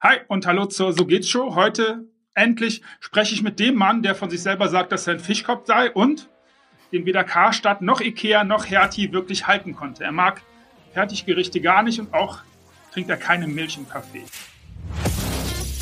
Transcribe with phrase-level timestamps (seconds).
[0.00, 1.56] Hi und hallo zur So geht's Show.
[1.56, 5.18] Heute endlich spreche ich mit dem Mann, der von sich selber sagt, dass er ein
[5.18, 6.28] Fischkopf sei und
[6.92, 10.04] den weder Karstadt noch Ikea noch Hertie wirklich halten konnte.
[10.04, 10.40] Er mag
[10.92, 12.38] Fertiggerichte gar nicht und auch
[12.92, 14.22] trinkt er keine Milch im Kaffee.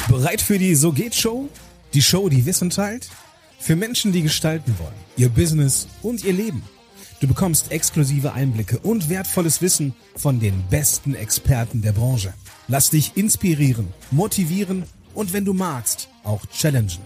[0.08, 1.50] Bereit für die So geht's Show?
[1.92, 3.10] Die Show, die Wissen teilt?
[3.58, 6.62] Für Menschen, die gestalten wollen, ihr Business und ihr Leben.
[7.18, 12.34] Du bekommst exklusive Einblicke und wertvolles Wissen von den besten Experten der Branche.
[12.68, 14.84] Lass dich inspirieren, motivieren
[15.14, 17.00] und wenn du magst, auch challengen.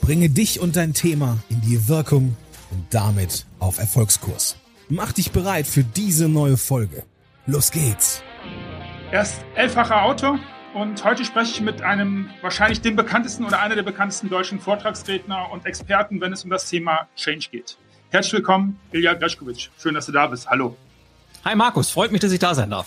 [0.00, 2.36] Bringe dich und dein Thema in die Wirkung
[2.70, 4.56] und damit auf Erfolgskurs.
[4.88, 7.04] Mach dich bereit für diese neue Folge.
[7.46, 8.22] Los geht's!
[9.10, 10.38] Er ist elffacher Autor
[10.72, 15.52] und heute spreche ich mit einem wahrscheinlich dem bekanntesten oder einer der bekanntesten deutschen Vortragsredner
[15.52, 17.76] und Experten, wenn es um das Thema Change geht.
[18.14, 19.70] Herzlich willkommen, Ilja Greschkowitsch.
[19.76, 20.48] Schön, dass du da bist.
[20.48, 20.76] Hallo.
[21.44, 22.86] Hi Markus, freut mich, dass ich da sein darf.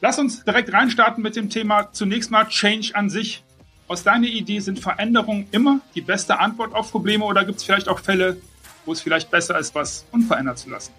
[0.00, 3.44] Lass uns direkt reinstarten mit dem Thema zunächst mal Change an sich.
[3.88, 7.90] Aus deiner Idee sind Veränderungen immer die beste Antwort auf Probleme oder gibt es vielleicht
[7.90, 8.38] auch Fälle,
[8.86, 10.94] wo es vielleicht besser ist, was unverändert zu lassen?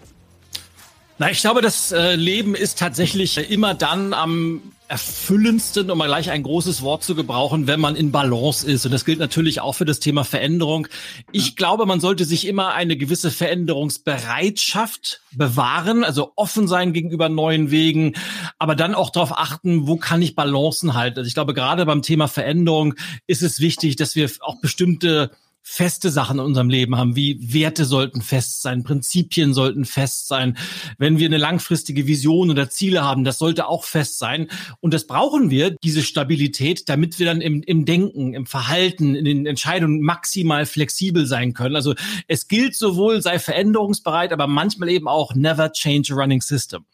[1.18, 6.30] Na, ich glaube, das äh, Leben ist tatsächlich immer dann am erfüllendsten, um mal gleich
[6.30, 8.84] ein großes Wort zu gebrauchen, wenn man in Balance ist.
[8.84, 10.88] Und das gilt natürlich auch für das Thema Veränderung.
[11.32, 17.70] Ich glaube, man sollte sich immer eine gewisse Veränderungsbereitschaft bewahren, also offen sein gegenüber neuen
[17.70, 18.14] Wegen,
[18.58, 21.18] aber dann auch darauf achten, wo kann ich Balancen halten.
[21.20, 22.94] Also ich glaube, gerade beim Thema Veränderung
[23.26, 25.30] ist es wichtig, dass wir auch bestimmte
[25.68, 30.56] feste Sachen in unserem Leben haben, wie Werte sollten fest sein, Prinzipien sollten fest sein.
[30.96, 34.46] Wenn wir eine langfristige Vision oder Ziele haben, das sollte auch fest sein.
[34.78, 39.24] Und das brauchen wir, diese Stabilität, damit wir dann im, im Denken, im Verhalten, in
[39.24, 41.74] den Entscheidungen maximal flexibel sein können.
[41.74, 41.94] Also
[42.28, 46.84] es gilt sowohl, sei veränderungsbereit, aber manchmal eben auch never change a running system.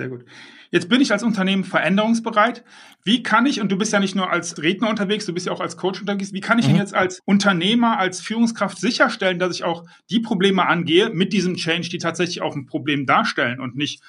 [0.00, 0.24] Sehr gut.
[0.70, 2.64] Jetzt bin ich als Unternehmen veränderungsbereit.
[3.04, 5.52] Wie kann ich, und du bist ja nicht nur als Redner unterwegs, du bist ja
[5.52, 6.76] auch als Coach unterwegs, wie kann ich mhm.
[6.76, 11.90] jetzt als Unternehmer, als Führungskraft sicherstellen, dass ich auch die Probleme angehe mit diesem Change,
[11.90, 14.02] die tatsächlich auch ein Problem darstellen und nicht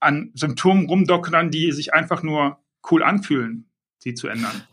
[0.00, 2.58] an Symptomen rumdockern, die sich einfach nur
[2.90, 4.64] cool anfühlen, sie zu ändern?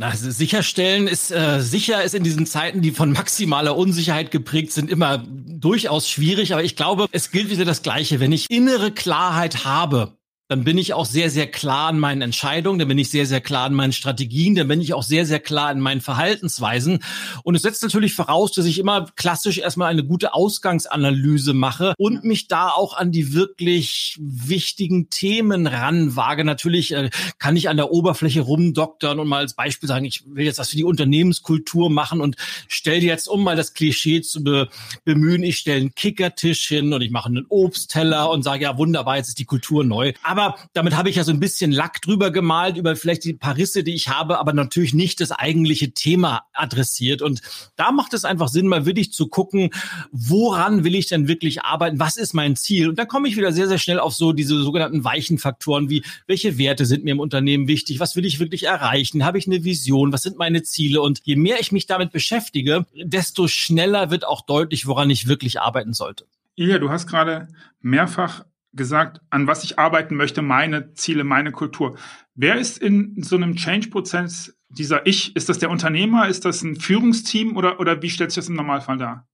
[0.00, 4.92] Na, sicherstellen ist äh, sicher ist in diesen Zeiten, die von maximaler Unsicherheit geprägt sind,
[4.92, 6.52] immer durchaus schwierig.
[6.52, 8.20] Aber ich glaube, es gilt wieder das Gleiche.
[8.20, 10.16] Wenn ich innere Klarheit habe,
[10.48, 13.42] dann bin ich auch sehr, sehr klar in meinen Entscheidungen, dann bin ich sehr, sehr
[13.42, 17.00] klar in meinen Strategien, dann bin ich auch sehr, sehr klar in meinen Verhaltensweisen.
[17.42, 22.24] Und es setzt natürlich voraus, dass ich immer klassisch erstmal eine gute Ausgangsanalyse mache und
[22.24, 26.44] mich da auch an die wirklich wichtigen Themen ranwage.
[26.44, 30.46] Natürlich äh, kann ich an der Oberfläche rumdoktern und mal als Beispiel sagen, ich will
[30.46, 32.36] jetzt was für die Unternehmenskultur machen und
[32.68, 34.68] stell dir jetzt, um mal das Klischee zu be
[35.04, 39.18] bemühen, ich stelle einen Kickertisch hin und ich mache einen Obstteller und sage, ja wunderbar,
[39.18, 40.14] jetzt ist die Kultur neu.
[40.22, 43.34] Aber aber damit habe ich ja so ein bisschen Lack drüber gemalt, über vielleicht die
[43.34, 47.22] paar Risse, die ich habe, aber natürlich nicht das eigentliche Thema adressiert.
[47.22, 47.42] Und
[47.76, 49.70] da macht es einfach Sinn, mal wirklich zu gucken,
[50.12, 51.98] woran will ich denn wirklich arbeiten?
[51.98, 52.88] Was ist mein Ziel?
[52.88, 56.02] Und da komme ich wieder sehr, sehr schnell auf so diese sogenannten weichen Faktoren wie,
[56.26, 58.00] welche Werte sind mir im Unternehmen wichtig?
[58.00, 59.24] Was will ich wirklich erreichen?
[59.24, 60.12] Habe ich eine Vision?
[60.12, 61.02] Was sind meine Ziele?
[61.02, 65.60] Und je mehr ich mich damit beschäftige, desto schneller wird auch deutlich, woran ich wirklich
[65.60, 66.26] arbeiten sollte.
[66.56, 67.48] Ja, du hast gerade
[67.80, 71.96] mehrfach gesagt, an was ich arbeiten möchte, meine Ziele, meine Kultur.
[72.34, 75.34] Wer ist in so einem Change-Prozess dieser Ich?
[75.34, 76.28] Ist das der Unternehmer?
[76.28, 79.26] Ist das ein Führungsteam oder, oder wie stellt sich das im Normalfall dar?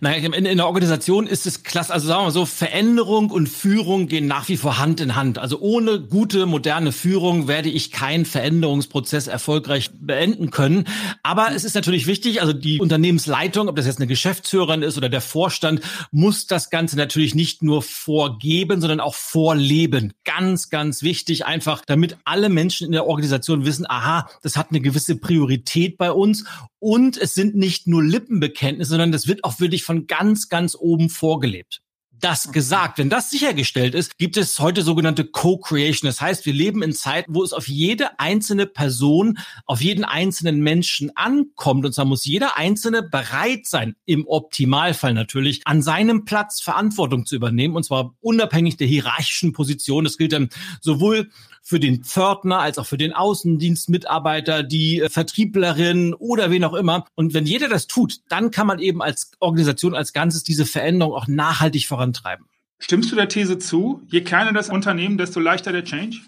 [0.00, 3.48] Naja, in, in der Organisation ist es klasse, also sagen wir mal so, Veränderung und
[3.48, 5.38] Führung gehen nach wie vor Hand in Hand.
[5.38, 10.84] Also ohne gute, moderne Führung werde ich keinen Veränderungsprozess erfolgreich beenden können.
[11.22, 15.08] Aber es ist natürlich wichtig, also die Unternehmensleitung, ob das jetzt eine Geschäftsführerin ist oder
[15.08, 15.80] der Vorstand,
[16.10, 20.12] muss das Ganze natürlich nicht nur vorgeben, sondern auch vorleben.
[20.24, 24.80] Ganz, ganz wichtig, einfach, damit alle Menschen in der Organisation wissen, aha, das hat eine
[24.80, 26.44] gewisse Priorität bei uns
[26.78, 31.08] und es sind nicht nur Lippenbekenntnisse, sondern das wird auch wirklich von ganz, ganz oben
[31.08, 31.82] vorgelebt.
[32.18, 36.08] Das gesagt, wenn das sichergestellt ist, gibt es heute sogenannte Co-Creation.
[36.08, 40.60] Das heißt, wir leben in Zeiten, wo es auf jede einzelne Person, auf jeden einzelnen
[40.60, 41.84] Menschen ankommt.
[41.84, 47.36] Und zwar muss jeder Einzelne bereit sein, im Optimalfall natürlich, an seinem Platz Verantwortung zu
[47.36, 47.76] übernehmen.
[47.76, 50.04] Und zwar unabhängig der hierarchischen Position.
[50.04, 50.48] Das gilt dann
[50.80, 51.30] sowohl
[51.66, 57.06] für den Pförtner als auch für den Außendienstmitarbeiter, die äh, Vertrieblerin oder wen auch immer.
[57.16, 61.14] Und wenn jeder das tut, dann kann man eben als Organisation als Ganzes diese Veränderung
[61.14, 62.46] auch nachhaltig vorantreiben.
[62.78, 64.00] Stimmst du der These zu?
[64.06, 66.18] Je kleiner das Unternehmen, desto leichter der Change?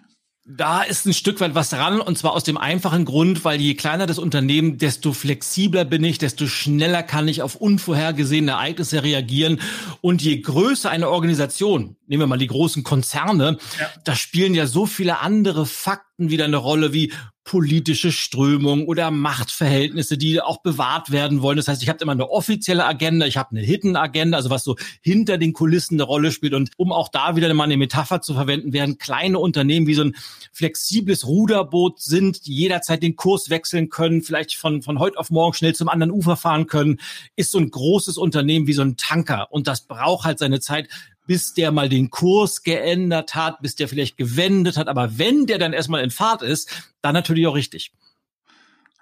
[0.50, 3.74] Da ist ein Stück weit was dran und zwar aus dem einfachen Grund, weil je
[3.74, 9.60] kleiner das Unternehmen, desto flexibler bin ich, desto schneller kann ich auf unvorhergesehene Ereignisse reagieren
[10.00, 13.90] und je größer eine Organisation, nehmen wir mal die großen Konzerne, ja.
[14.04, 17.12] da spielen ja so viele andere Fakten wieder eine Rolle, wie
[17.44, 21.56] politische Strömung oder Machtverhältnisse, die auch bewahrt werden wollen.
[21.56, 24.64] Das heißt, ich habe immer eine offizielle Agenda, ich habe eine Hidden Agenda, also was
[24.64, 26.52] so hinter den Kulissen eine Rolle spielt.
[26.52, 30.02] Und um auch da wieder mal eine Metapher zu verwenden, werden kleine Unternehmen wie so
[30.02, 30.16] ein
[30.52, 35.54] flexibles Ruderboot sind, die jederzeit den Kurs wechseln können, vielleicht von, von heute auf morgen
[35.54, 37.00] schnell zum anderen Ufer fahren können,
[37.34, 39.50] ist so ein großes Unternehmen wie so ein Tanker.
[39.50, 40.88] Und das braucht halt seine Zeit,
[41.28, 44.88] bis der mal den Kurs geändert hat, bis der vielleicht gewendet hat.
[44.88, 47.92] Aber wenn der dann erstmal in Fahrt ist, dann natürlich auch richtig.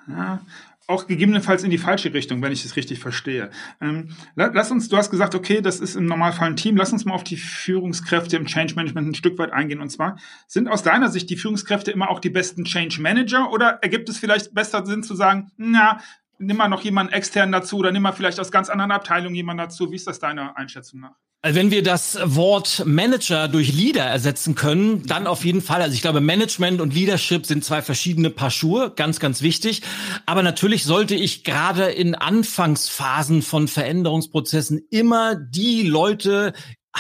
[0.08, 0.40] Ja,
[0.88, 3.50] auch gegebenenfalls in die falsche Richtung, wenn ich es richtig verstehe.
[3.80, 6.76] Ähm, lass uns, du hast gesagt, okay, das ist im Normalfall ein Team.
[6.76, 9.80] Lass uns mal auf die Führungskräfte im Change Management ein Stück weit eingehen.
[9.80, 10.18] Und zwar,
[10.48, 14.18] sind aus deiner Sicht die Führungskräfte immer auch die besten Change Manager oder ergibt es
[14.18, 16.00] vielleicht besser Sinn zu sagen, na,
[16.38, 19.62] nimm mal noch jemanden extern dazu oder nimm mal vielleicht aus ganz anderen Abteilungen jemanden
[19.62, 19.92] dazu?
[19.92, 21.14] Wie ist das deiner Einschätzung nach?
[21.46, 25.80] Also wenn wir das Wort Manager durch Leader ersetzen können, dann auf jeden Fall.
[25.80, 29.82] Also ich glaube, Management und Leadership sind zwei verschiedene Paar Schuhe, ganz, ganz wichtig.
[30.26, 36.52] Aber natürlich sollte ich gerade in Anfangsphasen von Veränderungsprozessen immer die Leute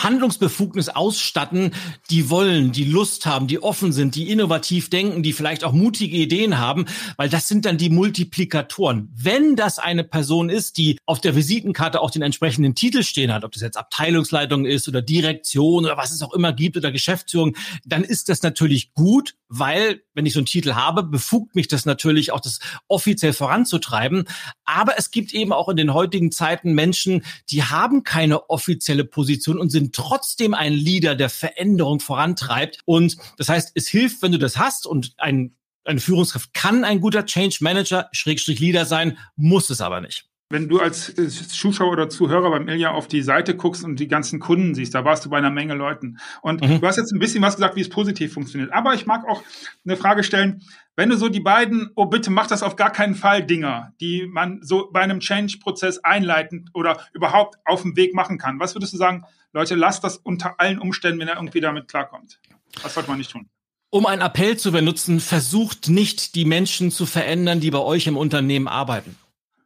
[0.02, 1.72] Handlungsbefugnis ausstatten,
[2.10, 6.16] die wollen, die Lust haben, die offen sind, die innovativ denken, die vielleicht auch mutige
[6.16, 9.10] Ideen haben, weil das sind dann die Multiplikatoren.
[9.14, 13.44] Wenn das eine Person ist, die auf der Visitenkarte auch den entsprechenden Titel stehen hat,
[13.44, 17.56] ob das jetzt Abteilungsleitung ist oder Direktion oder was es auch immer gibt oder Geschäftsführung,
[17.84, 21.86] dann ist das natürlich gut, weil wenn ich so einen Titel habe, befugt mich das
[21.86, 22.58] natürlich auch, das
[22.88, 24.24] offiziell voranzutreiben.
[24.64, 29.58] Aber es gibt eben auch in den heutigen Zeiten Menschen, die haben keine offizielle Position
[29.58, 32.80] und sind sind trotzdem ein Leader, der Veränderung vorantreibt.
[32.84, 35.54] Und das heißt, es hilft, wenn du das hast und ein,
[35.84, 40.26] eine Führungskraft kann ein guter Change Manager, Schrägstrich Leader sein, muss es aber nicht.
[40.48, 41.12] Wenn du als
[41.48, 45.04] Zuschauer oder Zuhörer beim Ilja auf die Seite guckst und die ganzen Kunden siehst, da
[45.04, 46.18] warst du bei einer Menge Leuten.
[46.40, 46.80] Und mhm.
[46.80, 48.72] du hast jetzt ein bisschen was gesagt, wie es positiv funktioniert.
[48.72, 49.42] Aber ich mag auch
[49.84, 50.62] eine Frage stellen,
[50.94, 54.26] wenn du so die beiden, oh bitte mach das auf gar keinen Fall Dinger, die
[54.26, 58.60] man so bei einem Change-Prozess einleitend oder überhaupt auf dem Weg machen kann.
[58.60, 59.24] Was würdest du sagen,
[59.56, 62.38] Leute, lasst das unter allen Umständen, wenn er irgendwie damit klarkommt?
[62.82, 63.48] Was sollte man nicht tun?
[63.88, 68.18] Um einen Appell zu benutzen, versucht nicht die Menschen zu verändern, die bei euch im
[68.18, 69.16] Unternehmen arbeiten.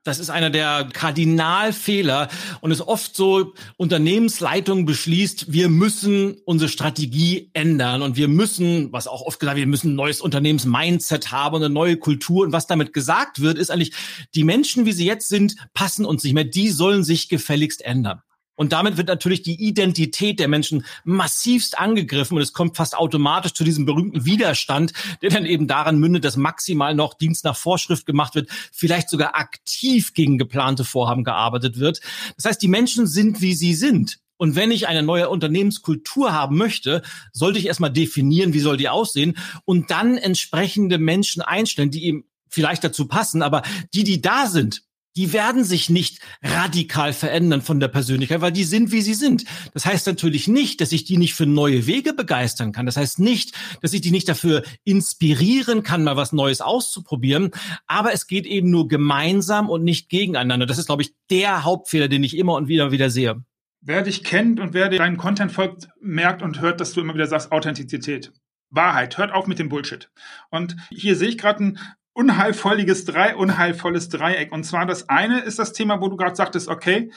[0.05, 2.29] Das ist einer der Kardinalfehler
[2.61, 9.09] und es oft so Unternehmensleitung beschließt, wir müssen unsere Strategie ändern und wir müssen, was
[9.09, 12.69] auch oft gesagt wird, wir müssen ein neues Unternehmensmindset haben eine neue Kultur und was
[12.69, 13.93] damit gesagt wird, ist eigentlich,
[14.37, 18.23] die Menschen, wie sie jetzt sind, passen uns nicht mehr, die sollen sich gefälligst ändern.
[18.61, 23.55] Und damit wird natürlich die Identität der Menschen massivst angegriffen und es kommt fast automatisch
[23.55, 24.93] zu diesem berühmten Widerstand,
[25.23, 29.35] der dann eben daran mündet, dass maximal noch Dienst nach Vorschrift gemacht wird, vielleicht sogar
[29.35, 32.03] aktiv gegen geplante Vorhaben gearbeitet wird.
[32.37, 34.19] Das heißt, die Menschen sind, wie sie sind.
[34.37, 37.01] Und wenn ich eine neue Unternehmenskultur haben möchte,
[37.33, 42.25] sollte ich erstmal definieren, wie soll die aussehen und dann entsprechende Menschen einstellen, die eben
[42.47, 43.63] vielleicht dazu passen, aber
[43.95, 44.83] die, die da sind,
[45.17, 49.45] die werden sich nicht radikal verändern von der Persönlichkeit, weil die sind, wie sie sind.
[49.75, 52.87] Das heißt natürlich nicht, dass ich die nicht für neue Wege begeistern kann.
[52.87, 57.51] Das heißt nicht, dass ich die nicht dafür inspirieren kann, mal was Neues auszuprobieren.
[57.87, 60.67] Aber es geht eben nur gemeinsam und nicht gegeneinander.
[60.67, 63.43] Das ist, glaube ich, der Hauptfehler, den ich immer und wieder wieder sehe.
[63.83, 67.27] Wer dich kennt und wer deinen Content folgt, merkt und hört, dass du immer wieder
[67.27, 68.31] sagst, Authentizität.
[68.69, 70.11] Wahrheit, hört auf mit dem Bullshit.
[70.51, 71.79] Und hier sehe ich gerade ein
[72.12, 74.53] unheilvolliges Dreieck, unheilvolles Dreieck.
[74.53, 77.11] Und zwar das eine ist das Thema, wo du gerade sagtest, okay,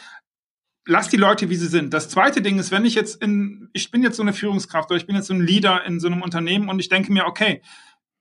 [0.86, 1.94] lass die Leute, wie sie sind.
[1.94, 4.98] Das zweite Ding ist, wenn ich jetzt in, ich bin jetzt so eine Führungskraft oder
[4.98, 7.62] ich bin jetzt so ein Leader in so einem Unternehmen und ich denke mir, okay,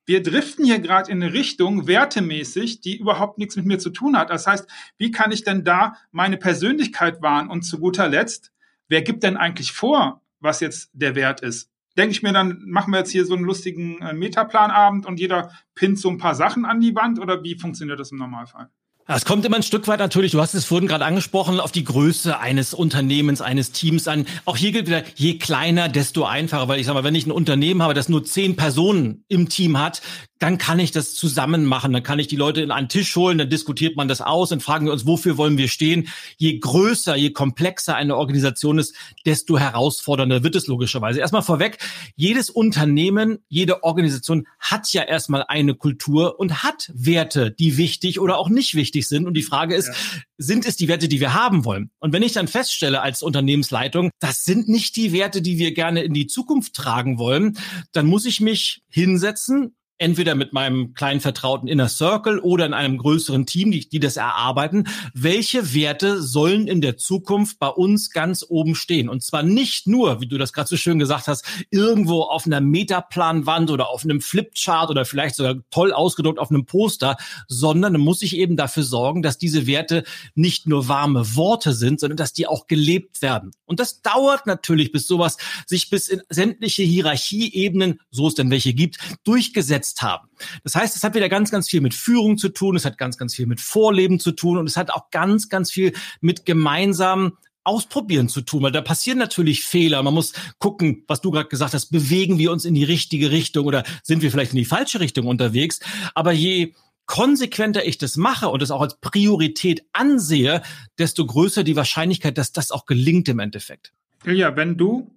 [0.05, 4.17] wir driften hier gerade in eine Richtung, wertemäßig, die überhaupt nichts mit mir zu tun
[4.17, 4.31] hat.
[4.31, 4.69] Das heißt,
[4.99, 7.49] wie kann ich denn da meine Persönlichkeit wahren?
[7.49, 8.53] Und zu guter Letzt,
[8.89, 11.72] wer gibt denn eigentlich vor, was jetzt der Wert ist?
[11.97, 15.51] Denke ich mir, dann machen wir jetzt hier so einen lustigen äh, Metaplanabend und jeder
[15.75, 18.71] pinnt so ein paar Sachen an die Wand oder wie funktioniert das im Normalfall?
[19.09, 21.83] Es kommt immer ein Stück weit natürlich, du hast es vorhin gerade angesprochen, auf die
[21.83, 24.27] Größe eines Unternehmens, eines Teams an.
[24.45, 27.33] Auch hier gilt wieder, je kleiner, desto einfacher, weil ich sage mal, wenn ich ein
[27.33, 30.03] Unternehmen habe, das nur zehn Personen im Team hat,
[30.43, 31.93] dann kann ich das zusammen machen.
[31.93, 34.61] Dann kann ich die Leute in einen Tisch holen, dann diskutiert man das aus und
[34.61, 36.09] fragen wir uns, wofür wollen wir stehen.
[36.37, 41.21] Je größer, je komplexer eine Organisation ist, desto herausfordernder wird es logischerweise.
[41.21, 41.79] Erstmal vorweg,
[42.17, 48.37] jedes Unternehmen, jede Organisation hat ja erstmal eine Kultur und hat Werte, die wichtig oder
[48.37, 49.29] auch nicht wichtig sind.
[49.29, 49.95] Und die Frage ist, ja.
[50.39, 51.93] sind es die Werte, die wir haben wollen?
[52.01, 56.03] Und wenn ich dann feststelle als Unternehmensleitung, das sind nicht die Werte, die wir gerne
[56.03, 57.57] in die Zukunft tragen wollen,
[57.93, 62.99] dann muss ich mich hinsetzen, entweder mit meinem kleinen vertrauten Inner Circle oder in einem
[62.99, 68.45] größeren Team, die, die das erarbeiten, welche Werte sollen in der Zukunft bei uns ganz
[68.49, 69.09] oben stehen.
[69.09, 72.61] Und zwar nicht nur, wie du das gerade so schön gesagt hast, irgendwo auf einer
[72.61, 77.17] Metaplanwand oder auf einem Flipchart oder vielleicht sogar toll ausgedruckt auf einem Poster,
[77.47, 80.03] sondern muss ich eben dafür sorgen, dass diese Werte
[80.35, 83.53] nicht nur warme Worte sind, sondern dass die auch gelebt werden.
[83.67, 88.75] Und das dauert natürlich, bis sowas sich bis in sämtliche Hierarchieebenen, so es denn welche
[88.75, 90.29] gibt, durchgesetzt haben.
[90.65, 93.19] Das heißt, es hat wieder ganz, ganz viel mit Führung zu tun, es hat ganz,
[93.19, 97.33] ganz viel mit Vorleben zu tun und es hat auch ganz, ganz viel mit gemeinsamen
[97.65, 100.03] Ausprobieren zu tun, weil da passieren natürlich Fehler.
[100.03, 103.67] Man muss gucken, was du gerade gesagt hast, bewegen wir uns in die richtige Richtung
[103.67, 105.79] oder sind wir vielleicht in die falsche Richtung unterwegs.
[106.15, 106.75] Aber je
[107.07, 110.63] konsequenter ich das mache und es auch als Priorität ansehe,
[110.99, 113.93] desto größer die Wahrscheinlichkeit, dass das auch gelingt im Endeffekt.
[114.25, 115.11] Ja, wenn du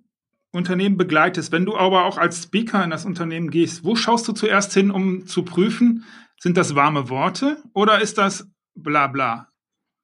[0.56, 4.34] Unternehmen begleitest, wenn du aber auch als Speaker in das Unternehmen gehst, wo schaust du
[4.34, 6.06] zuerst hin, um zu prüfen,
[6.40, 9.50] sind das warme Worte oder ist das bla bla?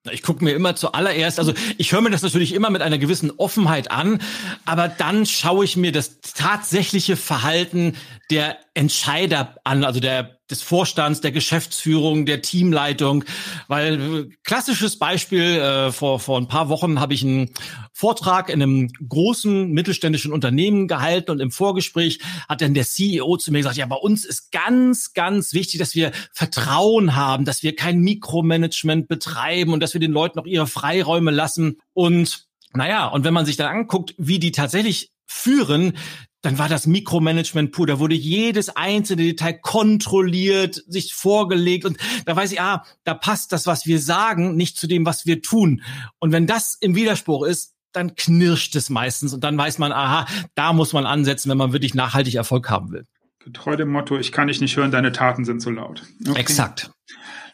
[0.10, 3.30] Ich gucke mir immer zuallererst, also ich höre mir das natürlich immer mit einer gewissen
[3.38, 4.20] Offenheit an,
[4.66, 7.96] aber dann schaue ich mir das tatsächliche Verhalten
[8.32, 13.24] der Entscheider an, also der des Vorstands, der Geschäftsführung, der Teamleitung,
[13.68, 17.50] weil äh, klassisches Beispiel äh, vor vor ein paar Wochen habe ich einen
[17.94, 23.52] Vortrag in einem großen mittelständischen Unternehmen gehalten und im Vorgespräch hat dann der CEO zu
[23.52, 27.76] mir gesagt, ja, bei uns ist ganz ganz wichtig, dass wir Vertrauen haben, dass wir
[27.76, 31.80] kein Mikromanagement betreiben und dass wir den Leuten auch ihre Freiräume lassen.
[31.94, 35.94] Und naja, und wenn man sich dann anguckt, wie die tatsächlich führen,
[36.42, 37.88] dann war das Mikromanagement pur.
[37.88, 43.52] Da wurde jedes einzelne Detail kontrolliert, sich vorgelegt und da weiß ich, ah, da passt
[43.52, 45.84] das, was wir sagen, nicht zu dem, was wir tun.
[46.20, 50.26] Und wenn das im Widerspruch ist, dann knirscht es meistens und dann weiß man, aha,
[50.56, 53.06] da muss man ansetzen, wenn man wirklich nachhaltig Erfolg haben will.
[53.40, 56.04] Getreu dem Motto, ich kann dich nicht hören, deine Taten sind so laut.
[56.28, 56.40] Okay.
[56.40, 56.92] Exakt.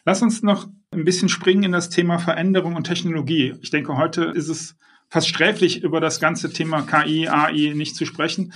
[0.04, 3.54] Lass uns noch ein bisschen springen in das Thema Veränderung und Technologie.
[3.62, 4.76] Ich denke, heute ist es
[5.10, 8.52] fast sträflich, über das ganze Thema KI, AI nicht zu sprechen.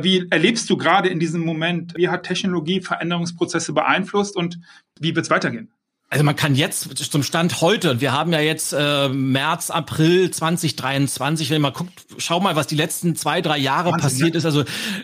[0.00, 4.58] Wie erlebst du gerade in diesem Moment, wie hat Technologie Veränderungsprozesse beeinflusst und
[4.98, 5.70] wie wird es weitergehen?
[6.10, 11.50] Also man kann jetzt zum Stand heute, wir haben ja jetzt äh, März, April 2023,
[11.50, 14.38] wenn man guckt, schau mal, was die letzten zwei, drei Jahre Wahnsinn, passiert ja.
[14.38, 14.44] ist.
[14.44, 14.62] Also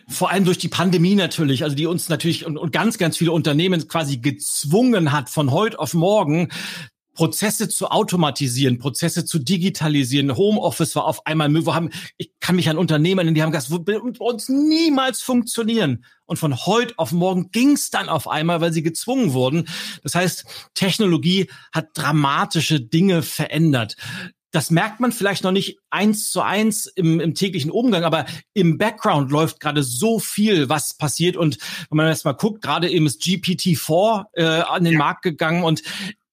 [0.09, 3.33] vor allem durch die Pandemie natürlich, also die uns natürlich und, und ganz, ganz viele
[3.33, 6.51] Unternehmen quasi gezwungen hat, von heute auf morgen
[7.21, 10.39] Prozesse zu automatisieren, Prozesse zu digitalisieren.
[10.39, 13.85] Homeoffice war auf einmal, wir haben, ich kann mich an Unternehmen die haben gesagt, wird
[13.85, 16.07] bei uns niemals funktionieren.
[16.25, 19.69] Und von heute auf morgen ging es dann auf einmal, weil sie gezwungen wurden.
[20.03, 23.97] Das heißt, Technologie hat dramatische Dinge verändert
[24.53, 28.79] das merkt man vielleicht noch nicht eins zu eins im, im täglichen Umgang, aber im
[28.79, 31.37] Background läuft gerade so viel, was passiert.
[31.37, 31.59] Und
[31.89, 34.99] wenn man jetzt mal guckt, gerade eben ist GPT-4 äh, an den ja.
[34.99, 35.83] Markt gegangen und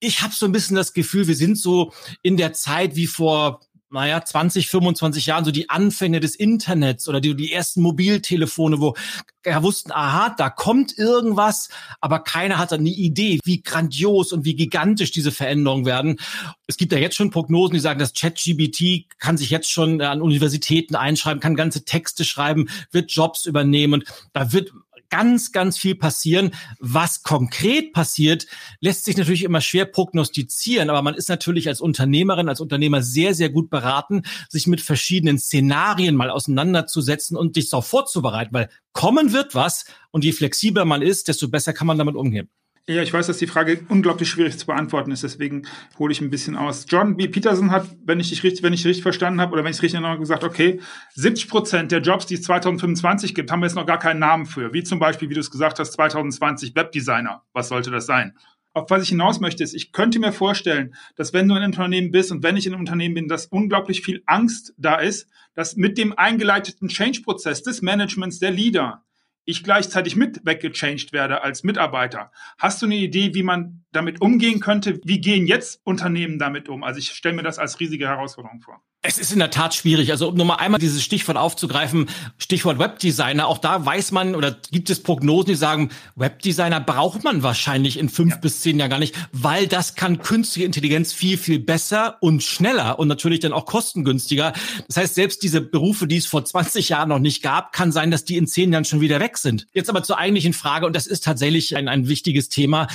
[0.00, 3.60] ich habe so ein bisschen das Gefühl, wir sind so in der Zeit wie vor
[3.90, 8.94] naja, 20, 25 Jahren, so die Anfänge des Internets oder die, die ersten Mobiltelefone, wo
[9.42, 14.54] wir wussten, aha, da kommt irgendwas, aber keiner hat eine Idee, wie grandios und wie
[14.54, 16.20] gigantisch diese Veränderungen werden.
[16.66, 20.20] Es gibt ja jetzt schon Prognosen, die sagen, dass ChatGBT kann sich jetzt schon an
[20.20, 24.04] Universitäten einschreiben, kann ganze Texte schreiben, wird Jobs übernehmen.
[24.34, 24.72] Da wird
[25.10, 26.52] ganz, ganz viel passieren.
[26.78, 28.46] Was konkret passiert,
[28.80, 33.34] lässt sich natürlich immer schwer prognostizieren, aber man ist natürlich als Unternehmerin, als Unternehmer sehr,
[33.34, 39.32] sehr gut beraten, sich mit verschiedenen Szenarien mal auseinanderzusetzen und sich darauf vorzubereiten, weil kommen
[39.32, 42.48] wird was und je flexibler man ist, desto besser kann man damit umgehen.
[42.88, 45.66] Ja, ich weiß, dass die Frage unglaublich schwierig zu beantworten ist, deswegen
[45.98, 46.86] hole ich ein bisschen aus.
[46.88, 47.28] John B.
[47.28, 49.82] Peterson hat, wenn ich dich richtig, wenn ich richtig verstanden habe, oder wenn ich es
[49.82, 50.80] richtig erinnere, gesagt, okay,
[51.14, 54.46] 70 Prozent der Jobs, die es 2025 gibt, haben wir jetzt noch gar keinen Namen
[54.46, 54.72] für.
[54.72, 57.42] Wie zum Beispiel, wie du es gesagt hast, 2020 Webdesigner.
[57.52, 58.38] Was sollte das sein?
[58.72, 61.72] Auf was ich hinaus möchte, ist, ich könnte mir vorstellen, dass wenn du in einem
[61.72, 65.28] Unternehmen bist und wenn ich in einem Unternehmen bin, dass unglaublich viel Angst da ist,
[65.54, 69.04] dass mit dem eingeleiteten Change-Prozess des Managements der Leader
[69.48, 72.30] ich gleichzeitig mit weggechanged werde als Mitarbeiter.
[72.58, 75.00] Hast du eine Idee, wie man damit umgehen könnte?
[75.04, 76.84] Wie gehen jetzt Unternehmen damit um?
[76.84, 78.82] Also ich stelle mir das als riesige Herausforderung vor.
[79.00, 80.10] Es ist in der Tat schwierig.
[80.10, 84.56] Also um nur mal einmal dieses Stichwort aufzugreifen, Stichwort Webdesigner, auch da weiß man oder
[84.72, 88.38] gibt es Prognosen, die sagen, Webdesigner braucht man wahrscheinlich in fünf ja.
[88.38, 92.98] bis zehn Jahren gar nicht, weil das kann künstliche Intelligenz viel, viel besser und schneller
[92.98, 94.52] und natürlich dann auch kostengünstiger.
[94.88, 98.10] Das heißt, selbst diese Berufe, die es vor 20 Jahren noch nicht gab, kann sein,
[98.10, 99.68] dass die in zehn Jahren schon wieder weg sind.
[99.72, 102.88] Jetzt aber zur eigentlichen Frage, und das ist tatsächlich ein, ein wichtiges Thema.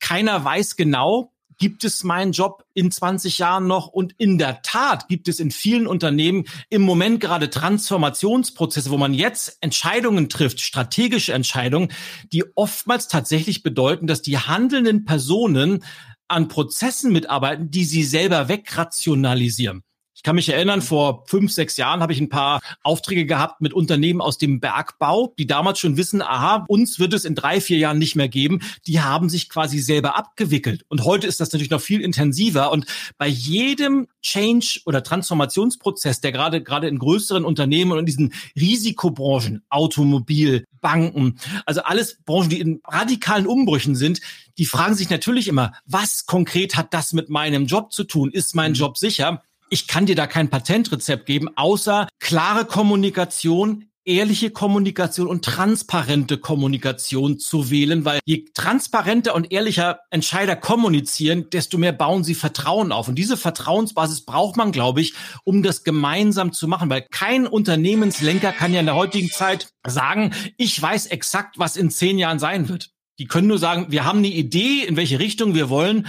[0.00, 3.86] Keiner weiß genau, gibt es meinen Job in 20 Jahren noch?
[3.88, 9.14] Und in der Tat gibt es in vielen Unternehmen im Moment gerade Transformationsprozesse, wo man
[9.14, 11.92] jetzt Entscheidungen trifft, strategische Entscheidungen,
[12.32, 15.84] die oftmals tatsächlich bedeuten, dass die handelnden Personen
[16.28, 19.82] an Prozessen mitarbeiten, die sie selber wegrationalisieren.
[20.16, 23.74] Ich kann mich erinnern, vor fünf, sechs Jahren habe ich ein paar Aufträge gehabt mit
[23.74, 27.76] Unternehmen aus dem Bergbau, die damals schon wissen, aha, uns wird es in drei, vier
[27.76, 28.62] Jahren nicht mehr geben.
[28.86, 30.86] Die haben sich quasi selber abgewickelt.
[30.88, 32.72] Und heute ist das natürlich noch viel intensiver.
[32.72, 32.86] Und
[33.18, 39.64] bei jedem Change- oder Transformationsprozess, der gerade, gerade in größeren Unternehmen und in diesen Risikobranchen,
[39.68, 44.22] Automobil, Banken, also alles Branchen, die in radikalen Umbrüchen sind,
[44.56, 48.30] die fragen sich natürlich immer, was konkret hat das mit meinem Job zu tun?
[48.30, 48.76] Ist mein mhm.
[48.76, 49.42] Job sicher?
[49.68, 57.40] Ich kann dir da kein Patentrezept geben, außer klare Kommunikation, ehrliche Kommunikation und transparente Kommunikation
[57.40, 63.08] zu wählen, weil je transparenter und ehrlicher Entscheider kommunizieren, desto mehr bauen sie Vertrauen auf.
[63.08, 68.52] Und diese Vertrauensbasis braucht man, glaube ich, um das gemeinsam zu machen, weil kein Unternehmenslenker
[68.52, 72.68] kann ja in der heutigen Zeit sagen, ich weiß exakt, was in zehn Jahren sein
[72.68, 72.90] wird.
[73.18, 76.06] Die können nur sagen, wir haben eine Idee, in welche Richtung wir wollen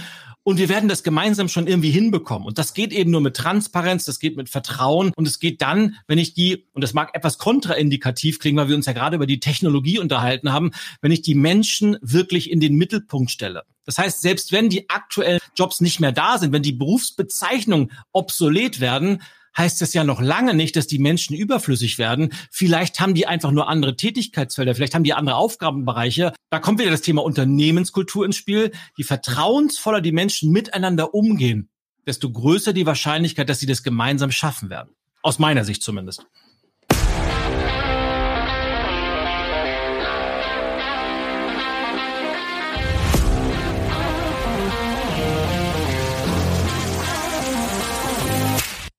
[0.48, 2.48] und wir werden das gemeinsam schon irgendwie hinbekommen.
[2.48, 5.96] Und das geht eben nur mit Transparenz, das geht mit Vertrauen und es geht dann,
[6.06, 9.26] wenn ich die, und das mag etwas kontraindikativ klingen, weil wir uns ja gerade über
[9.26, 10.70] die Technologie unterhalten haben,
[11.02, 13.64] wenn ich die Menschen wirklich in den Mittelpunkt stelle.
[13.84, 18.80] Das heißt, selbst wenn die aktuellen Jobs nicht mehr da sind, wenn die Berufsbezeichnungen obsolet
[18.80, 19.20] werden,
[19.58, 22.32] heißt das ja noch lange nicht, dass die Menschen überflüssig werden.
[22.50, 26.32] Vielleicht haben die einfach nur andere Tätigkeitsfelder, vielleicht haben die andere Aufgabenbereiche.
[26.50, 28.72] Da kommt wieder das Thema Unternehmenskultur ins Spiel.
[28.96, 31.68] Je vertrauensvoller die Menschen miteinander umgehen,
[32.06, 34.94] desto größer die Wahrscheinlichkeit, dass sie das gemeinsam schaffen werden.
[35.22, 36.26] Aus meiner Sicht zumindest.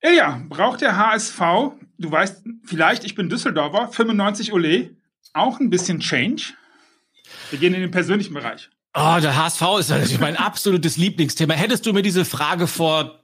[0.01, 1.39] Ilja, braucht der HSV,
[1.97, 4.95] du weißt, vielleicht, ich bin Düsseldorfer, 95 Ole,
[5.33, 6.53] auch ein bisschen Change?
[7.49, 8.69] Wir gehen in den persönlichen Bereich.
[8.95, 11.53] Oh, der HSV ist natürlich mein absolutes Lieblingsthema.
[11.53, 13.23] Hättest du mir diese Frage vor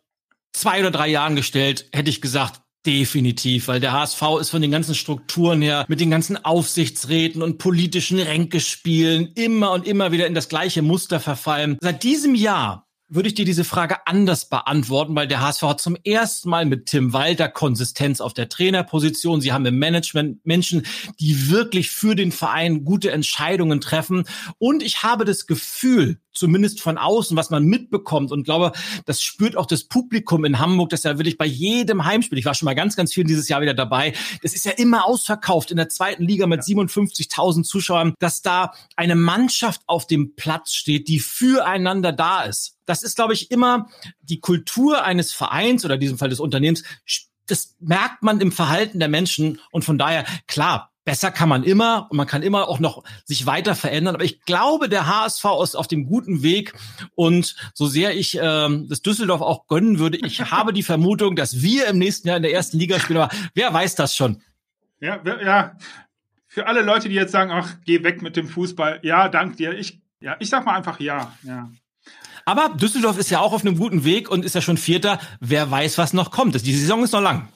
[0.54, 4.70] zwei oder drei Jahren gestellt, hätte ich gesagt, Definitiv, weil der HSV ist von den
[4.70, 10.36] ganzen Strukturen her mit den ganzen Aufsichtsräten und politischen Ränkespielen immer und immer wieder in
[10.36, 11.80] das gleiche Muster verfallen.
[11.82, 15.96] Seit diesem Jahr würde ich dir diese Frage anders beantworten, weil der HSV hat zum
[16.04, 19.42] ersten Mal mit Tim Walter Konsistenz auf der Trainerposition.
[19.42, 20.86] Sie haben im Management Menschen,
[21.20, 24.26] die wirklich für den Verein gute Entscheidungen treffen.
[24.58, 28.32] Und ich habe das Gefühl, zumindest von außen, was man mitbekommt.
[28.32, 28.72] Und glaube,
[29.06, 32.54] das spürt auch das Publikum in Hamburg, das ja wirklich bei jedem Heimspiel, ich war
[32.54, 35.78] schon mal ganz, ganz viel dieses Jahr wieder dabei, das ist ja immer ausverkauft in
[35.78, 41.20] der zweiten Liga mit 57.000 Zuschauern, dass da eine Mannschaft auf dem Platz steht, die
[41.20, 42.76] füreinander da ist.
[42.86, 43.90] Das ist, glaube ich, immer
[44.22, 46.84] die Kultur eines Vereins oder in diesem Fall des Unternehmens.
[47.48, 49.60] Das merkt man im Verhalten der Menschen.
[49.72, 53.46] Und von daher, klar, besser kann man immer und man kann immer auch noch sich
[53.46, 54.16] weiter verändern.
[54.16, 56.74] Aber ich glaube, der HSV ist auf dem guten Weg
[57.14, 61.62] und so sehr ich ähm, das Düsseldorf auch gönnen würde, ich habe die Vermutung, dass
[61.62, 63.20] wir im nächsten Jahr in der ersten Liga spielen.
[63.20, 64.42] Aber wer weiß das schon?
[65.00, 65.78] Ja, ja.
[66.48, 69.00] Für alle Leute, die jetzt sagen, ach, geh weg mit dem Fußball.
[69.04, 69.78] Ja, dank dir.
[69.78, 71.34] Ich, ja, ich sag mal einfach ja.
[71.44, 71.70] Ja.
[72.46, 75.20] Aber Düsseldorf ist ja auch auf einem guten Weg und ist ja schon Vierter.
[75.40, 76.66] Wer weiß, was noch kommt.
[76.66, 77.50] Die Saison ist noch lang.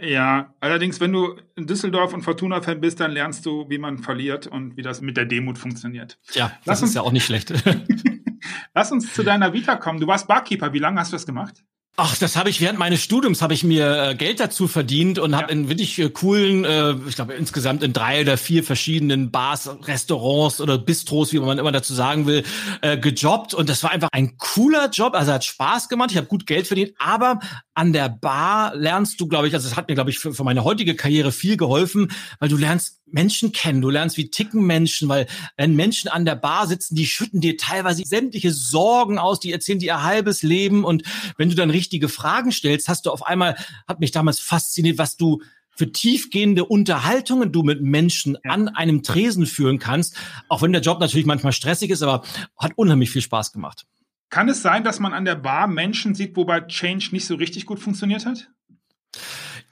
[0.00, 4.46] Ja, allerdings, wenn du in Düsseldorf und Fortuna-Fan bist, dann lernst du, wie man verliert
[4.46, 6.20] und wie das mit der Demut funktioniert.
[6.34, 7.52] Ja, das Lass ist uns, ja auch nicht schlecht.
[8.74, 9.98] Lass uns zu deiner Vita kommen.
[9.98, 10.72] Du warst Barkeeper.
[10.72, 11.64] Wie lange hast du das gemacht?
[11.98, 15.36] Ach, das habe ich während meines Studiums habe ich mir äh, Geld dazu verdient und
[15.36, 19.68] habe in wirklich äh, coolen, äh, ich glaube insgesamt in drei oder vier verschiedenen Bars,
[19.82, 22.44] Restaurants oder Bistros, wie man immer dazu sagen will,
[22.80, 23.52] äh, gejobbt.
[23.52, 25.14] Und das war einfach ein cooler Job.
[25.14, 27.40] Also hat Spaß gemacht, ich habe gut Geld verdient, aber
[27.74, 30.44] an der Bar lernst du, glaube ich, also es hat mir, glaube ich, für, für
[30.44, 35.08] meine heutige Karriere viel geholfen, weil du lernst Menschen kennen, du lernst, wie ticken Menschen,
[35.08, 39.52] weil wenn Menschen an der Bar sitzen, die schütten dir teilweise sämtliche Sorgen aus, die
[39.52, 41.02] erzählen dir ihr halbes Leben und
[41.36, 45.16] wenn du dann richtige Fragen stellst, hast du auf einmal, hat mich damals fasziniert, was
[45.16, 45.42] du
[45.74, 50.16] für tiefgehende Unterhaltungen du mit Menschen an einem Tresen führen kannst,
[50.48, 52.24] auch wenn der Job natürlich manchmal stressig ist, aber
[52.58, 53.86] hat unheimlich viel Spaß gemacht.
[54.28, 57.66] Kann es sein, dass man an der Bar Menschen sieht, wobei Change nicht so richtig
[57.66, 58.50] gut funktioniert hat?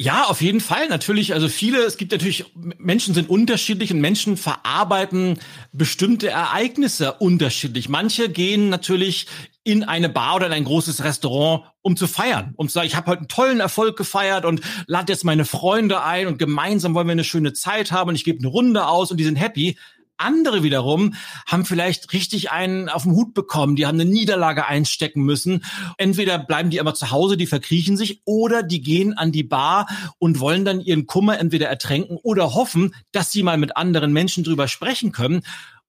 [0.02, 0.88] Ja, auf jeden Fall.
[0.88, 5.38] Natürlich, also viele, es gibt natürlich, Menschen sind unterschiedlich und Menschen verarbeiten
[5.72, 7.90] bestimmte Ereignisse unterschiedlich.
[7.90, 9.26] Manche gehen natürlich
[9.62, 12.96] in eine Bar oder in ein großes Restaurant, um zu feiern, um zu sagen, ich
[12.96, 17.06] habe heute einen tollen Erfolg gefeiert und lade jetzt meine Freunde ein und gemeinsam wollen
[17.06, 19.76] wir eine schöne Zeit haben und ich gebe eine Runde aus und die sind happy.
[20.20, 21.14] Andere wiederum
[21.46, 25.64] haben vielleicht richtig einen auf den Hut bekommen, die haben eine Niederlage einstecken müssen.
[25.98, 29.86] Entweder bleiben die immer zu Hause, die verkriechen sich, oder die gehen an die Bar
[30.18, 34.44] und wollen dann ihren Kummer entweder ertränken oder hoffen, dass sie mal mit anderen Menschen
[34.44, 35.42] drüber sprechen können.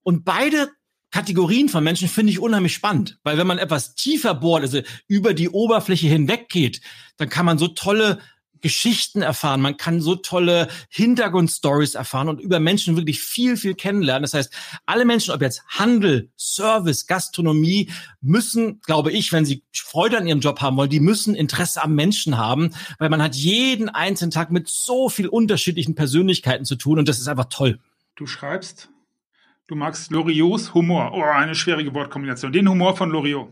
[0.04, 0.70] Und beide
[1.12, 5.34] Kategorien von Menschen finde ich unheimlich spannend, weil wenn man etwas tiefer bohrt, also über
[5.34, 6.80] die Oberfläche hinweg geht,
[7.18, 8.20] dann kann man so tolle
[8.62, 14.24] Geschichten erfahren, man kann so tolle Hintergrundstories erfahren und über Menschen wirklich viel, viel kennenlernen.
[14.24, 14.54] Das heißt,
[14.86, 20.40] alle Menschen, ob jetzt Handel, Service, Gastronomie, müssen, glaube ich, wenn sie Freude an ihrem
[20.40, 24.52] Job haben wollen, die müssen Interesse am Menschen haben, weil man hat jeden einzelnen Tag
[24.52, 27.80] mit so viel unterschiedlichen Persönlichkeiten zu tun und das ist einfach toll.
[28.16, 28.90] Du schreibst,
[29.68, 31.12] du magst Loriots Humor.
[31.14, 32.52] Oh, eine schwierige Wortkombination.
[32.52, 33.50] Den Humor von Loriot.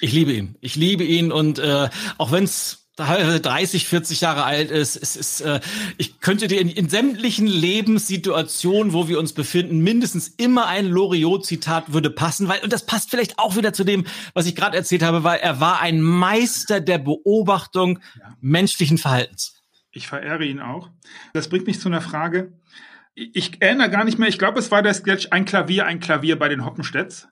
[0.00, 0.56] Ich liebe ihn.
[0.60, 1.88] Ich liebe ihn und äh,
[2.18, 4.96] auch wenn es 30, 40 Jahre alt ist.
[4.96, 5.60] Es ist, äh,
[5.98, 11.92] ich könnte dir in, in sämtlichen Lebenssituationen, wo wir uns befinden, mindestens immer ein Loriot-Zitat
[11.92, 15.02] würde passen, weil, und das passt vielleicht auch wieder zu dem, was ich gerade erzählt
[15.02, 18.34] habe, weil er war ein Meister der Beobachtung ja.
[18.40, 19.62] menschlichen Verhaltens.
[19.92, 20.90] Ich verehre ihn auch.
[21.32, 22.52] Das bringt mich zu einer Frage.
[23.14, 26.38] Ich erinnere gar nicht mehr, ich glaube, es war der Sketch Ein Klavier, ein Klavier
[26.38, 27.28] bei den Hoppenstedts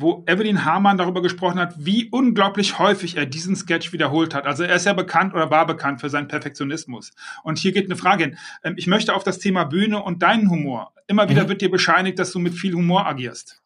[0.00, 4.46] wo Evelyn Hamann darüber gesprochen hat, wie unglaublich häufig er diesen Sketch wiederholt hat.
[4.46, 7.12] Also er ist ja bekannt oder war bekannt für seinen Perfektionismus.
[7.42, 8.38] Und hier geht eine Frage hin.
[8.62, 10.94] Ähm, ich möchte auf das Thema Bühne und deinen Humor.
[11.06, 11.48] Immer wieder mhm.
[11.48, 13.62] wird dir bescheinigt, dass du mit viel Humor agierst.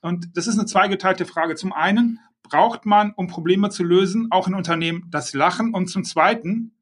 [0.00, 1.54] Und das ist eine zweigeteilte Frage.
[1.54, 5.74] Zum einen braucht man, um Probleme zu lösen, auch in Unternehmen das Lachen.
[5.74, 6.72] Und zum zweiten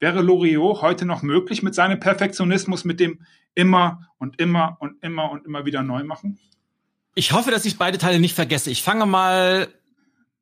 [0.00, 3.20] wäre Loriot heute noch möglich mit seinem Perfektionismus, mit dem
[3.54, 6.38] immer und immer und immer und immer wieder neu machen?
[7.14, 8.70] Ich hoffe, dass ich beide Teile nicht vergesse.
[8.70, 9.68] Ich fange mal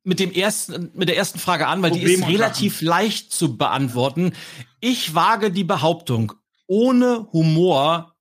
[0.03, 3.57] mit dem ersten, mit der ersten Frage an, weil Problem die ist relativ leicht zu
[3.57, 4.33] beantworten.
[4.79, 6.33] Ich wage die Behauptung,
[6.67, 8.15] ohne Humor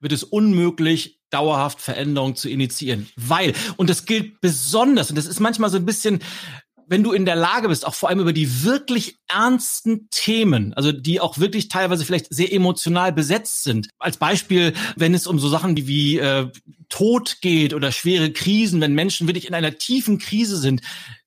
[0.00, 3.08] wird es unmöglich, dauerhaft Veränderungen zu initiieren.
[3.16, 6.20] Weil, und das gilt besonders, und das ist manchmal so ein bisschen
[6.88, 10.90] wenn du in der Lage bist, auch vor allem über die wirklich ernsten Themen, also
[10.90, 13.88] die auch wirklich teilweise vielleicht sehr emotional besetzt sind.
[13.98, 16.50] Als Beispiel, wenn es um so Sachen wie, wie äh,
[16.88, 20.80] Tod geht oder schwere Krisen, wenn Menschen wirklich in einer tiefen Krise sind,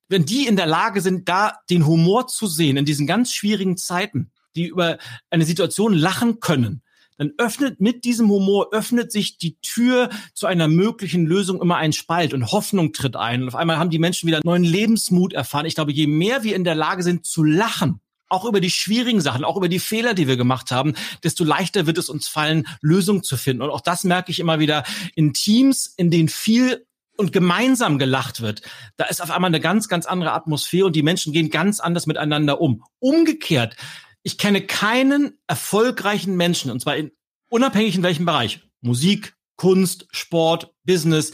[0.09, 3.77] wenn die in der Lage sind, da den Humor zu sehen in diesen ganz schwierigen
[3.77, 4.97] Zeiten, die über
[5.29, 6.81] eine Situation lachen können,
[7.21, 11.93] dann öffnet mit diesem Humor, öffnet sich die Tür zu einer möglichen Lösung immer ein
[11.93, 13.43] Spalt und Hoffnung tritt ein.
[13.43, 15.67] Und auf einmal haben die Menschen wieder neuen Lebensmut erfahren.
[15.67, 19.21] Ich glaube, je mehr wir in der Lage sind zu lachen, auch über die schwierigen
[19.21, 22.65] Sachen, auch über die Fehler, die wir gemacht haben, desto leichter wird es uns fallen,
[22.81, 23.61] Lösungen zu finden.
[23.61, 28.41] Und auch das merke ich immer wieder in Teams, in denen viel und gemeinsam gelacht
[28.41, 28.63] wird,
[28.97, 32.07] da ist auf einmal eine ganz, ganz andere Atmosphäre und die Menschen gehen ganz anders
[32.07, 32.83] miteinander um.
[32.97, 33.75] Umgekehrt,
[34.23, 37.11] ich kenne keinen erfolgreichen Menschen, und zwar in,
[37.49, 41.33] unabhängig in welchem Bereich, Musik, Kunst, Sport, Business,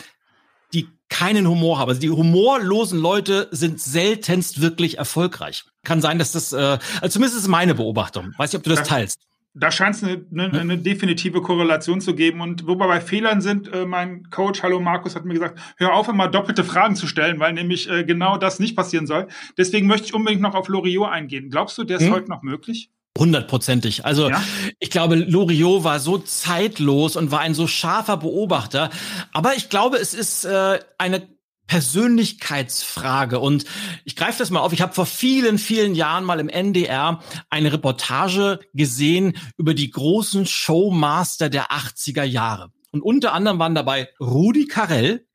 [0.74, 1.90] die keinen Humor haben.
[1.90, 5.64] Also die humorlosen Leute sind seltenst wirklich erfolgreich.
[5.84, 8.34] Kann sein, dass das, äh, also zumindest ist meine Beobachtung.
[8.38, 9.28] Weiß nicht, ob du das teilst
[9.60, 12.42] da scheint es eine, eine, eine, definitive Korrelation zu geben.
[12.42, 15.94] Und wo wir bei Fehlern sind, äh, mein Coach, hallo Markus, hat mir gesagt, hör
[15.94, 19.28] auf, immer doppelte Fragen zu stellen, weil nämlich äh, genau das nicht passieren soll.
[19.58, 21.50] Deswegen möchte ich unbedingt noch auf Loriot eingehen.
[21.50, 22.14] Glaubst du, der ist hm?
[22.14, 22.92] heute noch möglich?
[23.18, 24.06] Hundertprozentig.
[24.06, 24.42] Also ja?
[24.80, 28.92] ich glaube, Loriot war so zeitlos und war ein so scharfer Beobachter.
[29.34, 31.28] Aber ich glaube, es ist äh, eine
[31.68, 33.40] Persönlichkeitsfrage.
[33.40, 33.66] Und
[34.06, 34.74] ich greife das mal auf.
[34.74, 40.46] Ich habe vor vielen, vielen Jahren mal im NDR eine Reportage gesehen über die großen
[40.46, 42.72] Showmaster der 80er Jahre.
[42.92, 45.27] Und unter anderem waren dabei Rudi Carell,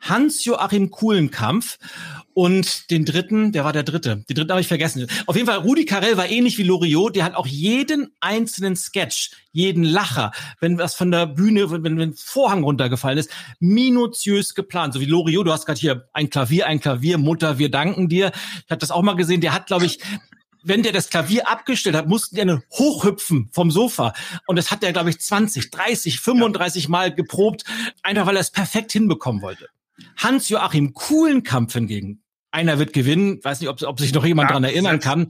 [0.00, 1.78] Hans-Joachim Kuhlenkampf
[2.34, 4.24] und den dritten, der war der dritte.
[4.28, 5.06] Den dritten habe ich vergessen.
[5.26, 7.16] Auf jeden Fall, Rudi Carell war ähnlich wie Loriot.
[7.16, 11.98] Der hat auch jeden einzelnen Sketch, jeden Lacher, wenn was von der Bühne, wenn, wenn
[11.98, 14.92] ein Vorhang runtergefallen ist, minutiös geplant.
[14.92, 18.32] So wie Loriot, du hast gerade hier ein Klavier, ein Klavier, Mutter, wir danken dir.
[18.64, 19.40] Ich habe das auch mal gesehen.
[19.40, 20.00] Der hat, glaube ich,
[20.62, 24.12] wenn der das Klavier abgestellt hat, mussten die einen hochhüpfen vom Sofa.
[24.46, 26.90] Und das hat er, glaube ich, 20, 30, 35 ja.
[26.90, 27.64] Mal geprobt,
[28.02, 29.68] einfach weil er es perfekt hinbekommen wollte.
[30.16, 34.64] Hans-Joachim Kuhlenkampf hingegen, einer wird gewinnen, weiß nicht, ob, ob sich noch jemand ja, dran
[34.64, 35.28] erinnern kann.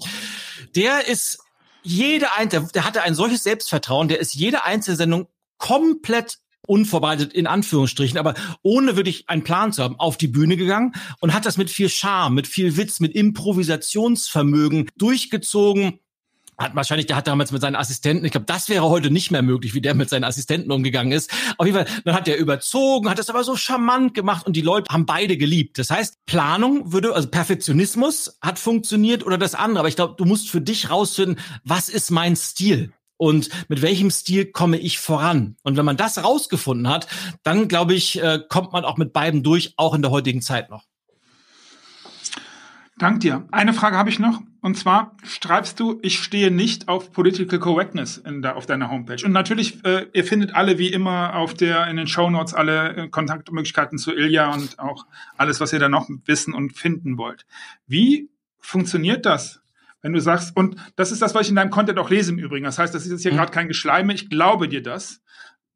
[0.74, 1.38] Der ist
[1.82, 7.46] jede einzelne, der hatte ein solches Selbstvertrauen, der ist jede einzelne Sendung komplett unvorbereitet in
[7.46, 11.58] Anführungsstrichen, aber ohne wirklich einen Plan zu haben, auf die Bühne gegangen und hat das
[11.58, 16.00] mit viel Charme, mit viel Witz, mit Improvisationsvermögen durchgezogen
[16.58, 19.42] hat wahrscheinlich, der hat damals mit seinen Assistenten, ich glaube, das wäre heute nicht mehr
[19.42, 21.30] möglich, wie der mit seinen Assistenten umgegangen ist.
[21.58, 24.62] Auf jeden Fall, dann hat er überzogen, hat das aber so charmant gemacht und die
[24.62, 25.78] Leute haben beide geliebt.
[25.78, 29.80] Das heißt, Planung würde, also Perfektionismus hat funktioniert oder das andere.
[29.80, 32.92] Aber ich glaube, du musst für dich rausfinden, was ist mein Stil?
[33.18, 35.56] und mit welchem Stil komme ich voran.
[35.62, 37.06] Und wenn man das rausgefunden hat,
[37.42, 40.70] dann glaube ich, äh, kommt man auch mit beiden durch, auch in der heutigen Zeit
[40.70, 40.84] noch.
[42.98, 43.46] Dank dir.
[43.52, 44.40] Eine Frage habe ich noch.
[44.66, 49.24] Und zwar schreibst du, ich stehe nicht auf Political Correctness in der, auf deiner Homepage.
[49.24, 52.96] Und natürlich, äh, ihr findet alle wie immer auf der, in den Show Notes alle
[52.96, 57.46] äh, Kontaktmöglichkeiten zu Ilja und auch alles, was ihr da noch wissen und finden wollt.
[57.86, 59.62] Wie funktioniert das?
[60.02, 62.38] Wenn du sagst, und das ist das, was ich in deinem Content auch lese im
[62.40, 62.64] Übrigen.
[62.64, 63.36] Das heißt, das ist jetzt hier mhm.
[63.36, 64.14] gerade kein Geschleime.
[64.14, 65.22] Ich glaube dir das.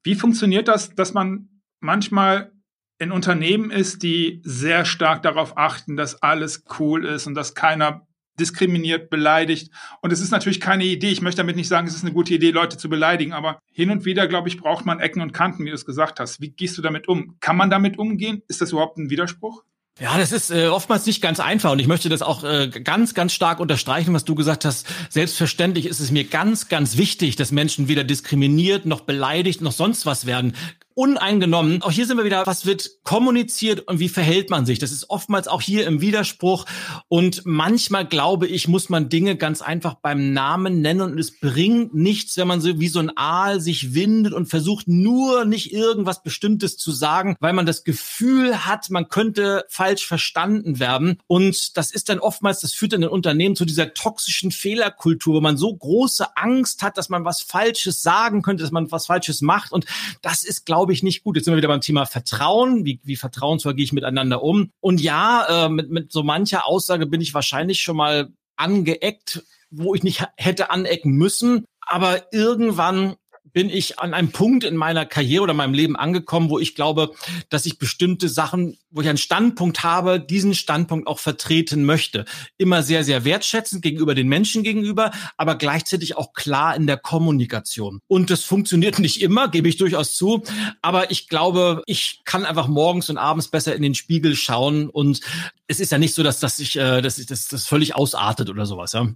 [0.03, 1.49] Wie funktioniert das, dass man
[1.79, 2.51] manchmal
[2.99, 8.05] in Unternehmen ist, die sehr stark darauf achten, dass alles cool ist und dass keiner
[8.41, 9.71] diskriminiert, beleidigt.
[10.01, 11.11] Und es ist natürlich keine Idee.
[11.11, 13.91] Ich möchte damit nicht sagen, es ist eine gute Idee, Leute zu beleidigen, aber hin
[13.91, 16.41] und wieder, glaube ich, braucht man Ecken und Kanten, wie du es gesagt hast.
[16.41, 17.37] Wie gehst du damit um?
[17.41, 18.43] Kann man damit umgehen?
[18.49, 19.63] Ist das überhaupt ein Widerspruch?
[20.01, 23.13] Ja, das ist äh, oftmals nicht ganz einfach und ich möchte das auch äh, ganz,
[23.13, 24.87] ganz stark unterstreichen, was du gesagt hast.
[25.11, 30.07] Selbstverständlich ist es mir ganz, ganz wichtig, dass Menschen weder diskriminiert noch beleidigt noch sonst
[30.07, 30.55] was werden
[31.01, 31.81] uneingenommen.
[31.81, 34.79] Auch hier sind wir wieder, was wird kommuniziert und wie verhält man sich?
[34.79, 36.67] Das ist oftmals auch hier im Widerspruch.
[37.09, 41.95] Und manchmal, glaube ich, muss man Dinge ganz einfach beim Namen nennen und es bringt
[41.95, 46.23] nichts, wenn man so wie so ein Aal sich windet und versucht nur nicht irgendwas
[46.23, 51.19] Bestimmtes zu sagen, weil man das Gefühl hat, man könnte falsch verstanden werden.
[51.27, 55.41] Und das ist dann oftmals, das führt dann in Unternehmen zu dieser toxischen Fehlerkultur, wo
[55.41, 59.41] man so große Angst hat, dass man was Falsches sagen könnte, dass man was Falsches
[59.41, 59.73] macht.
[59.73, 59.87] Und
[60.21, 61.37] das ist, glaube glaube ich, nicht gut.
[61.37, 62.85] Jetzt sind wir wieder beim Thema Vertrauen.
[62.85, 64.73] Wie, wie vertrauensvoll gehe ich miteinander um?
[64.81, 69.95] Und ja, äh, mit, mit so mancher Aussage bin ich wahrscheinlich schon mal angeeckt, wo
[69.95, 71.65] ich nicht hätte anecken müssen.
[71.81, 73.15] Aber irgendwann
[73.53, 77.13] bin ich an einem Punkt in meiner Karriere oder meinem Leben angekommen, wo ich glaube,
[77.49, 82.25] dass ich bestimmte Sachen, wo ich einen Standpunkt habe, diesen Standpunkt auch vertreten möchte.
[82.59, 88.01] Immer sehr, sehr wertschätzend gegenüber den Menschen gegenüber, aber gleichzeitig auch klar in der Kommunikation.
[88.07, 90.43] Und das funktioniert nicht immer, gebe ich durchaus zu.
[90.83, 94.89] Aber ich glaube, ich kann einfach morgens und abends besser in den Spiegel schauen.
[94.89, 95.21] Und
[95.67, 98.51] es ist ja nicht so, dass, dass ich, äh, dass ich das, das völlig ausartet
[98.51, 98.93] oder sowas.
[98.93, 99.09] Ja.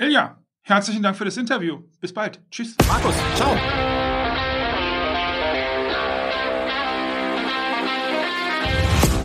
[0.00, 1.78] Ja, Herzlichen Dank für das Interview.
[1.98, 2.40] Bis bald.
[2.50, 2.76] Tschüss.
[2.86, 3.56] Markus, ciao.